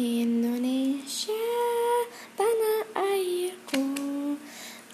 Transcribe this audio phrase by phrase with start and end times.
[0.00, 1.52] Indonesia
[2.32, 3.84] tanah airku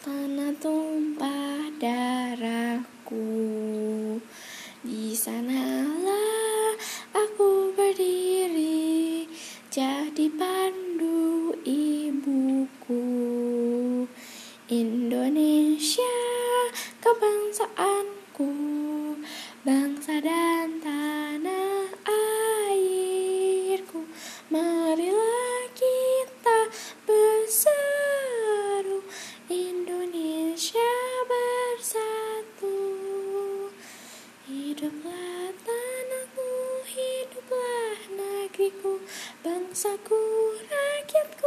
[0.03, 3.23] tanah tumpah darahku.
[4.83, 6.75] Di sanalah
[7.15, 9.31] aku berdiri
[9.71, 13.07] jadi pandu ibuku.
[14.67, 16.19] Indonesia
[16.99, 18.51] kebangsaanku
[19.63, 20.46] bangsa dan
[39.45, 40.21] bangsaku
[40.71, 41.46] rakyatku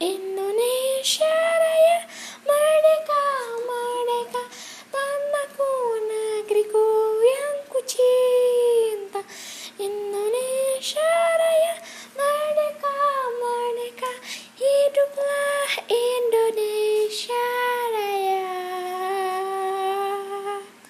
[0.00, 0.29] in